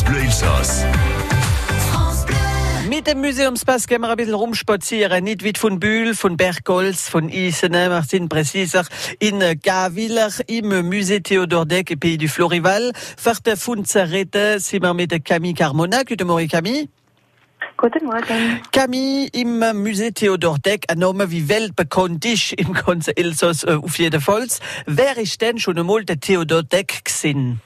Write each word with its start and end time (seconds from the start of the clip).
France 0.00 0.04
Bleu 0.04 0.20
Elsass. 0.20 0.84
Mit 2.88 3.06
dem 3.06 3.20
Museumspass 3.20 3.86
gehen 3.86 4.00
wir 4.00 4.10
ein 4.10 4.16
bisschen 4.16 4.34
rumspazieren. 4.34 5.24
Nicht 5.24 5.44
weit 5.44 5.58
von 5.58 5.78
Bühl, 5.78 6.14
von 6.14 6.36
Bergholz, 6.36 7.08
von 7.08 7.28
Isene. 7.28 7.88
Wir 7.88 8.02
sind 8.02 8.28
präziser 8.28 8.84
in 9.18 9.40
Gaviller, 9.62 10.30
im 10.46 10.70
Musée 10.88 11.20
Théodore 11.20 11.66
Deck, 11.66 11.98
Pays 12.00 12.18
du 12.18 12.28
Florival. 12.28 12.92
Für 13.16 13.34
zu 13.34 14.10
retten 14.10 14.58
sind 14.58 14.82
wir 14.82 14.94
mit 14.94 15.24
Camille 15.24 15.54
Carmona. 15.54 16.02
Guten 16.02 16.26
Morgen, 16.26 16.48
Camille. 16.48 16.88
Guten 17.76 18.04
Morgen. 18.06 18.60
Camille, 18.72 19.28
im 19.32 19.60
Musée 19.60 20.12
Theodor 20.12 20.58
Deck, 20.58 20.84
ein 20.88 20.98
Name 20.98 21.30
wie 21.30 21.48
weltbekannt 21.48 22.24
ist 22.24 22.52
im 22.54 22.72
ganzen 22.72 23.16
Elsass 23.16 23.64
äh, 23.64 23.72
auf 23.72 23.98
jeden 23.98 24.20
Fall. 24.20 24.46
Wer 24.86 25.16
ist 25.18 25.40
denn 25.40 25.58
schon 25.58 25.78
einmal 25.78 26.04
der 26.04 26.20
Theodor 26.20 26.62
Deck 26.62 27.04
gesehen? 27.04 27.60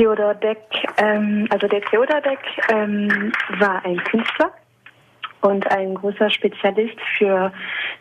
Theodor 0.00 0.34
Deck, 0.34 0.58
ähm, 0.96 1.46
also 1.50 1.66
der 1.68 1.82
Theodor 1.82 2.22
Deck 2.22 2.38
ähm, 2.72 3.30
war 3.58 3.84
ein 3.84 3.98
Künstler 4.04 4.50
und 5.42 5.70
ein 5.70 5.94
großer 5.94 6.30
Spezialist 6.30 6.96
für, 7.18 7.52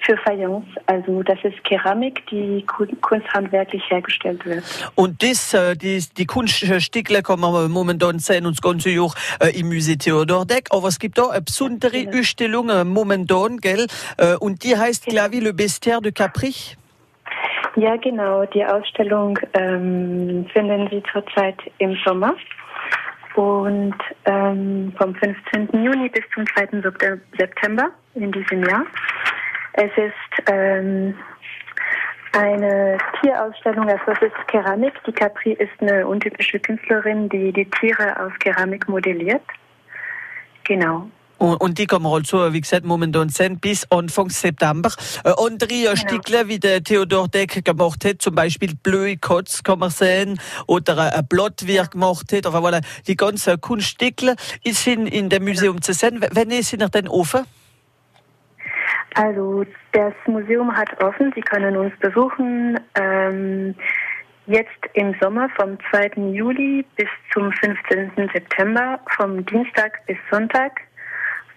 für 0.00 0.16
Fayence. 0.18 0.66
Also 0.86 1.22
das 1.22 1.38
ist 1.42 1.62
Keramik, 1.64 2.26
die 2.26 2.64
ku- 2.66 2.86
kunsthandwerklich 3.00 3.82
hergestellt 3.88 4.44
wird. 4.44 4.62
Und 4.94 5.22
das, 5.22 5.54
äh, 5.54 5.74
die, 5.74 6.04
die 6.18 6.26
Kunststücke 6.26 7.22
kann 7.22 7.40
man 7.40 7.70
momentan 7.70 8.18
sehen, 8.18 8.44
und 8.44 8.58
das 8.58 8.62
ganze 8.62 8.90
Jahr 8.90 9.12
äh, 9.40 9.58
im 9.58 9.70
Musée 9.70 9.98
Theodor 9.98 10.44
Deck. 10.44 10.68
Aber 10.70 10.88
es 10.88 10.98
gibt 10.98 11.18
auch 11.18 11.30
eine 11.30 11.40
besondere 11.42 12.04
Genau. 12.04 12.18
Ausstellung 12.18 12.68
äh, 12.68 12.84
momentan, 12.84 13.56
gell? 13.56 13.86
Äh, 14.18 14.34
und 14.36 14.62
die 14.64 14.76
heißt, 14.76 15.06
Genau. 15.06 15.14
glaube 15.22 15.36
ich, 15.36 15.42
Le 15.42 15.54
Bestiaire 15.54 16.02
de 16.02 16.12
Capri. 16.12 16.54
Ja, 17.76 17.96
genau. 17.96 18.46
Die 18.46 18.64
Ausstellung 18.64 19.38
ähm, 19.52 20.46
finden 20.52 20.88
Sie 20.90 21.02
zurzeit 21.12 21.58
im 21.78 21.94
Sommer. 22.04 22.34
Und 23.34 23.94
ähm, 24.24 24.94
vom 24.96 25.14
15. 25.14 25.68
Juni 25.84 26.08
bis 26.08 26.24
zum 26.34 26.46
2. 26.46 26.80
Septe- 26.80 27.20
September 27.38 27.90
in 28.14 28.32
diesem 28.32 28.64
Jahr. 28.64 28.86
Es 29.74 29.90
ist 29.94 30.50
ähm, 30.50 31.14
eine 32.32 32.96
Tierausstellung, 33.20 33.90
also 33.90 34.12
es 34.12 34.22
ist 34.22 34.48
Keramik. 34.48 34.94
Die 35.06 35.12
Capri 35.12 35.52
ist 35.52 35.72
eine 35.80 36.06
untypische 36.06 36.58
Künstlerin, 36.58 37.28
die 37.28 37.52
die 37.52 37.68
Tiere 37.72 38.18
aus 38.18 38.32
Keramik 38.38 38.88
modelliert. 38.88 39.42
Genau. 40.64 41.10
Und, 41.38 41.56
und 41.60 41.78
die 41.78 41.86
kann 41.86 42.02
man 42.02 42.12
also, 42.12 42.52
wie 42.52 42.60
gesagt, 42.62 42.84
momentan 42.84 43.28
sehen 43.28 43.58
bis 43.60 43.86
Anfang 43.90 44.30
September. 44.30 44.90
Äh, 45.24 45.32
andere 45.36 45.68
Genau. 45.68 45.94
Stücke, 45.96 46.48
wie 46.48 46.58
der 46.58 46.82
Theodor 46.82 47.28
Deck 47.28 47.64
gemacht 47.64 48.04
hat, 48.04 48.22
zum 48.22 48.34
Beispiel 48.34 48.74
Blöde 48.82 49.18
Kotz 49.18 49.62
kann 49.62 49.78
man 49.80 49.90
sehen, 49.90 50.40
oder 50.66 51.12
ein 51.14 51.26
Blatt, 51.28 51.66
wie 51.66 51.76
er 51.76 51.86
gemacht 51.88 52.32
hat, 52.32 52.46
aber 52.46 52.60
voilà, 52.60 52.82
die 53.06 53.16
ganzen 53.16 53.60
Kunststücke 53.60 54.34
sind 54.64 55.06
in 55.08 55.28
dem 55.28 55.44
Museum 55.44 55.82
zu 55.82 55.92
sehen. 55.92 56.22
W- 56.22 56.28
Wenn 56.32 56.50
ist 56.50 56.70
sie 56.70 56.78
nach 56.78 56.88
den 56.90 57.08
offen? 57.08 57.44
Also 59.14 59.64
das 59.92 60.14
Museum 60.26 60.74
hat 60.76 61.02
offen, 61.02 61.32
Sie 61.34 61.40
können 61.40 61.76
uns 61.76 61.92
besuchen. 62.00 62.78
Ähm, 62.94 63.74
jetzt 64.46 64.70
im 64.94 65.14
Sommer 65.20 65.48
vom 65.56 65.78
2. 65.90 66.12
Juli 66.32 66.84
bis 66.96 67.08
zum 67.32 67.50
15. 67.52 68.12
September, 68.32 69.00
vom 69.16 69.44
Dienstag 69.46 70.04
bis 70.06 70.18
Sonntag, 70.30 70.80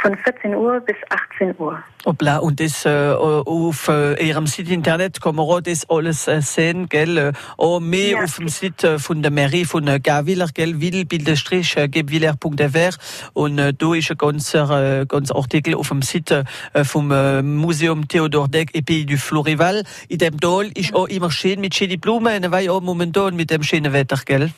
von 0.00 0.16
14 0.16 0.54
Uhr 0.54 0.80
bis 0.80 0.96
18 1.34 1.54
Uhr. 1.58 1.82
Hoppla, 2.06 2.38
und 2.38 2.60
das 2.60 2.84
äh, 2.86 3.10
auf 3.12 3.88
äh, 3.88 4.14
ihrem 4.26 4.46
Site 4.46 4.72
Internet 4.72 5.20
kann 5.20 5.34
man 5.34 5.44
auch 5.46 5.60
das 5.60 5.88
alles 5.90 6.28
äh, 6.28 6.40
sehen, 6.40 6.88
gell? 6.88 7.18
Äh, 7.18 7.32
Auch 7.56 7.80
mehr 7.80 8.10
Ja. 8.10 8.22
auf 8.24 8.36
dem 8.36 8.48
Site 8.48 8.94
äh, 8.94 8.98
von 8.98 9.20
der 9.22 9.30
Mairie 9.32 9.64
von 9.64 9.86
äh, 9.88 9.98
Gaviller, 10.00 10.46
gell? 10.54 10.80
will-gebwiller.fr 10.80 12.96
und 13.34 13.56
da 13.56 13.94
ist 13.94 14.10
ein 14.10 14.18
ganzer, 14.18 15.06
ganzer 15.06 15.36
Artikel 15.36 15.74
auf 15.74 15.88
dem 15.88 16.02
Site 16.02 16.44
vom 16.84 17.08
Museum 17.56 18.06
Theodor 18.08 18.48
Deck 18.48 18.70
et 18.74 18.86
Pays 18.86 19.06
du 19.06 19.16
Florival. 19.16 19.82
In 20.08 20.18
dem 20.18 20.38
Tal 20.40 20.66
ist 20.74 20.94
auch 20.94 21.08
immer 21.08 21.30
schön 21.30 21.60
mit 21.60 21.74
schönen 21.74 22.00
Blumen, 22.00 22.50
weil 22.50 22.68
auch 22.70 22.80
momentan 22.80 23.36
mit 23.36 23.50
dem 23.50 23.62
schönen 23.62 23.92
Wetter, 23.92 24.18
gell? 24.24 24.50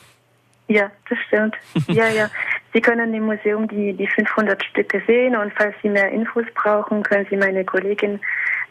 Ja, 0.67 0.89
das 1.09 1.17
stimmt. 1.27 1.55
ja, 1.87 2.07
ja. 2.07 2.29
Sie 2.73 2.81
können 2.81 3.13
im 3.13 3.25
Museum 3.25 3.67
die, 3.67 3.93
die 3.93 4.07
500 4.07 4.63
Stücke 4.63 5.01
sehen 5.05 5.35
und 5.35 5.51
falls 5.53 5.75
Sie 5.81 5.89
mehr 5.89 6.09
Infos 6.09 6.45
brauchen, 6.55 7.03
können 7.03 7.27
Sie 7.29 7.35
meine 7.35 7.65
Kollegin 7.65 8.19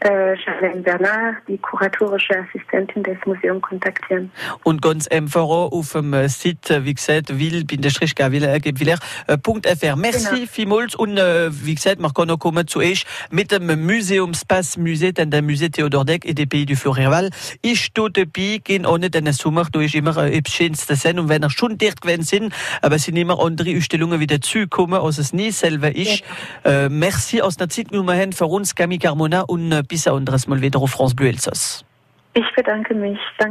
äh, 0.01 0.35
Charlene 0.37 0.81
Bernard, 0.81 1.37
die 1.47 1.57
kuratorische 1.57 2.39
Assistentin 2.39 3.03
des 3.03 3.17
Museums, 3.25 3.61
kontaktieren. 3.61 4.31
Und 4.63 4.81
ganz 4.81 5.07
einfach 5.07 5.43
auf 5.43 5.93
dem 5.93 6.13
äh, 6.13 6.27
Site, 6.27 6.75
äh, 6.75 6.83
wie 6.85 6.93
gesagt, 6.93 7.37
will-gaviller.fr. 7.37 9.95
Merci 9.95 10.29
Genau. 10.31 10.47
vielmals 10.51 10.95
und 10.95 11.17
äh, 11.17 11.49
wie 11.51 11.75
gesagt, 11.75 11.99
man 11.99 12.13
kann 12.13 12.29
auch 12.29 12.39
kommen 12.39 12.67
zu 12.67 12.79
euch 12.79 13.05
mit 13.29 13.51
dem 13.51 13.67
Museumspass 13.85 14.77
Musée, 14.77 15.13
denn 15.13 15.31
der 15.31 15.43
Musée 15.43 15.71
Theodor 15.71 16.05
Deck 16.05 16.25
et 16.25 16.37
des 16.37 16.47
Pays 16.47 16.65
du 16.65 16.75
Florival. 16.75 17.29
Ich 17.61 17.93
dort 17.93 18.17
dabei, 18.17 18.59
gehen 18.63 18.85
in 18.85 19.11
den 19.11 19.31
Sommer, 19.33 19.67
da 19.71 19.81
ist 19.81 19.95
immer 19.95 20.15
äh, 20.17 20.41
das 20.41 20.53
Schönste 20.53 20.95
sein 20.95 21.19
und 21.19 21.29
wenn 21.29 21.43
er 21.43 21.49
schon 21.49 21.77
dort 21.77 22.01
gewesen 22.01 22.23
sind, 22.23 22.53
aber 22.81 22.99
sind 22.99 23.17
immer 23.17 23.39
andere 23.39 23.75
Ausstellungen 23.77 24.19
wieder 24.19 24.41
zugekommen, 24.41 24.99
als 24.99 25.17
es 25.17 25.33
nie 25.33 25.51
selber 25.51 25.95
ist. 25.95 26.23
Äh, 26.63 26.89
merci 26.89 27.41
aus 27.41 27.57
der 27.57 27.69
Zeit 27.69 27.91
nur 27.91 28.03
mal 28.03 28.21
für 28.33 28.45
uns, 28.45 28.75
Camille 28.75 28.99
Carmona 28.99 29.41
und 29.41 29.71
anderes 30.13 30.47
Mal 30.47 30.61
wieder 30.61 30.79
auf 30.79 30.91
France 30.91 31.15
Bleu 31.15 31.27
Elsass. 31.27 31.85
Ich 32.33 32.45
bedanke 32.55 32.93
mich. 32.93 33.19
Danke. 33.37 33.49